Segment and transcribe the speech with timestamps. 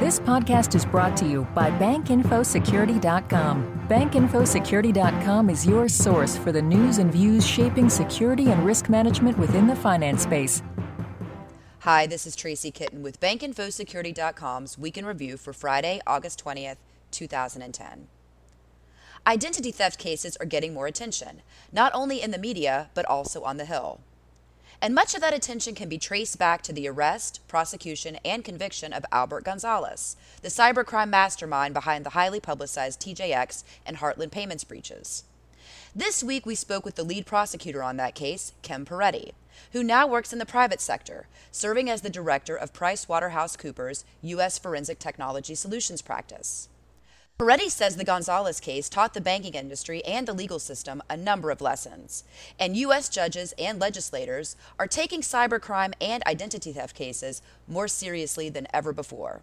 [0.00, 3.86] This podcast is brought to you by BankInfoSecurity.com.
[3.86, 9.66] BankInfoSecurity.com is your source for the news and views shaping security and risk management within
[9.66, 10.62] the finance space.
[11.80, 16.78] Hi, this is Tracy Kitten with BankInfoSecurity.com's Week in Review for Friday, August 20th,
[17.10, 18.08] 2010.
[19.26, 21.42] Identity theft cases are getting more attention,
[21.74, 24.00] not only in the media, but also on the Hill.
[24.82, 28.94] And much of that attention can be traced back to the arrest, prosecution, and conviction
[28.94, 35.24] of Albert Gonzalez, the cybercrime mastermind behind the highly publicized TJX and Heartland payments breaches.
[35.94, 39.32] This week, we spoke with the lead prosecutor on that case, Kim Peretti,
[39.72, 44.58] who now works in the private sector, serving as the director of PricewaterhouseCoopers' U.S.
[44.58, 46.68] Forensic Technology Solutions practice.
[47.40, 51.50] Peretti says the Gonzalez case taught the banking industry and the legal system a number
[51.50, 52.22] of lessons,
[52.58, 53.08] and U.S.
[53.08, 59.40] judges and legislators are taking cybercrime and identity theft cases more seriously than ever before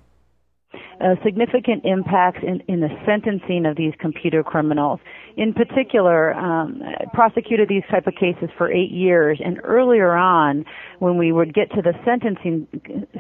[1.02, 5.00] uh, significant impacts in, in the sentencing of these computer criminals.
[5.38, 6.82] In particular, um,
[7.14, 10.66] prosecuted these type of cases for eight years, and earlier on,
[10.98, 12.68] when we would get to the sentencing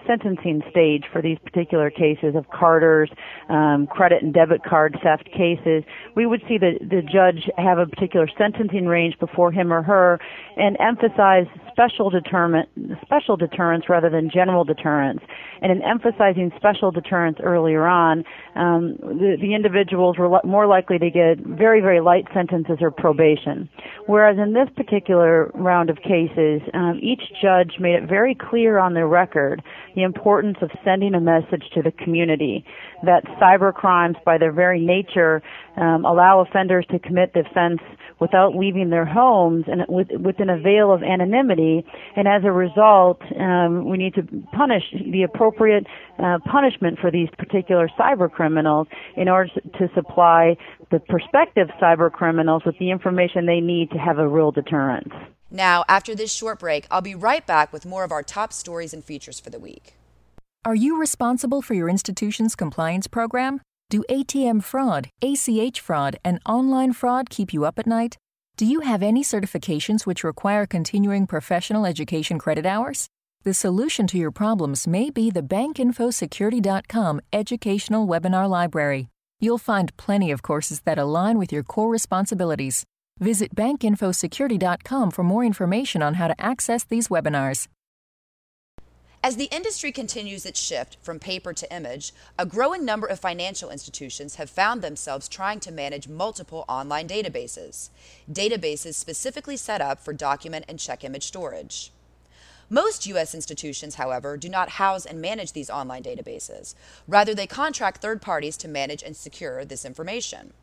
[0.07, 3.11] sentencing stage for these particular cases of carders'
[3.49, 5.83] um, credit and debit card theft cases,
[6.15, 10.19] we would see the the judge have a particular sentencing range before him or her,
[10.55, 12.67] and emphasize special deterrent
[13.03, 15.21] special deterrence rather than general deterrence,
[15.61, 18.23] and in emphasizing special deterrence earlier on,
[18.55, 23.67] um, the, the individuals were more likely to get very very light sentences or probation.
[24.05, 28.93] Whereas in this particular round of cases, um, each judge made it very clear on
[28.93, 29.61] their record
[29.93, 32.63] the importance of sending a message to the community
[33.03, 35.43] that cyber crimes, by their very nature,
[35.75, 37.81] um, allow offenders to commit the offense
[38.19, 41.85] without leaving their homes and with, within a veil of anonymity.
[42.15, 44.23] And as a result, um, we need to
[44.53, 45.85] punish the appropriate
[46.19, 50.57] uh, punishment for these particular cyber criminals in order to supply
[50.91, 55.11] the prospective cyber criminals with the information they need to have a real deterrent.
[55.49, 58.93] Now, after this short break, I'll be right back with more of our top stories
[58.93, 59.93] and features for the week.
[60.65, 63.61] Are you responsible for your institution's compliance program?
[63.89, 68.17] Do ATM fraud, ACH fraud, and online fraud keep you up at night?
[68.57, 73.07] Do you have any certifications which require continuing professional education credit hours?
[73.43, 79.07] The solution to your problems may be the BankInfoSecurity.com educational webinar library.
[79.39, 82.83] You'll find plenty of courses that align with your core responsibilities.
[83.19, 87.67] Visit BankInfoSecurity.com for more information on how to access these webinars.
[89.23, 93.69] As the industry continues its shift from paper to image, a growing number of financial
[93.69, 97.89] institutions have found themselves trying to manage multiple online databases,
[98.31, 101.91] databases specifically set up for document and check image storage.
[102.69, 103.33] Most U.S.
[103.33, 106.75] institutions, however, do not house and manage these online databases.
[107.07, 110.53] Rather, they contract third parties to manage and secure this information.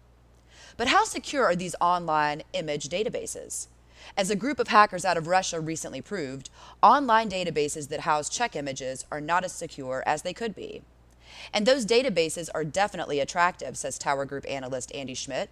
[0.77, 3.69] But how secure are these online image databases?
[4.17, 6.51] As a group of hackers out of Russia recently proved,
[6.83, 10.83] online databases that house check images are not as secure as they could be.
[11.53, 15.51] And those databases are definitely attractive, says Tower Group analyst Andy Schmidt,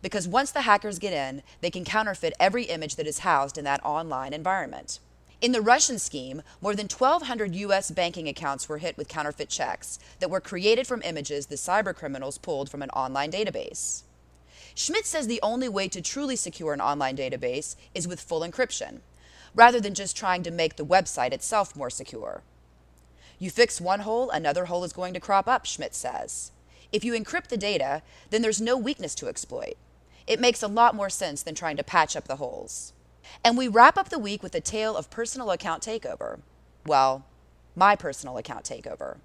[0.00, 3.64] because once the hackers get in, they can counterfeit every image that is housed in
[3.64, 4.98] that online environment.
[5.40, 7.90] In the Russian scheme, more than 1,200 U.S.
[7.90, 12.70] banking accounts were hit with counterfeit checks that were created from images the cybercriminals pulled
[12.70, 14.04] from an online database.
[14.74, 19.00] Schmidt says the only way to truly secure an online database is with full encryption,
[19.54, 22.42] rather than just trying to make the website itself more secure.
[23.38, 26.52] You fix one hole, another hole is going to crop up, Schmidt says.
[26.92, 29.74] If you encrypt the data, then there's no weakness to exploit.
[30.26, 32.92] It makes a lot more sense than trying to patch up the holes.
[33.44, 36.40] And we wrap up the week with a tale of personal account takeover.
[36.86, 37.24] Well,
[37.74, 39.18] my personal account takeover.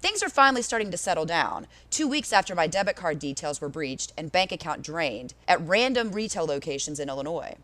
[0.00, 1.66] Things are finally starting to settle down.
[1.90, 6.12] Two weeks after my debit card details were breached and bank account drained at random
[6.12, 7.56] retail locations in Illinois.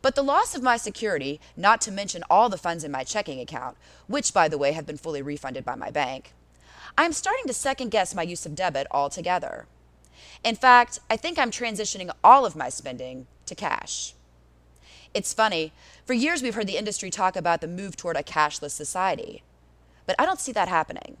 [0.00, 3.40] But the loss of my security, not to mention all the funds in my checking
[3.40, 6.32] account, which, by the way, have been fully refunded by my bank,
[6.96, 9.66] I am starting to second guess my use of debit altogether.
[10.44, 14.14] In fact, I think I'm transitioning all of my spending to cash.
[15.14, 15.72] It's funny,
[16.04, 19.42] for years we've heard the industry talk about the move toward a cashless society.
[20.08, 21.18] But I don't see that happening.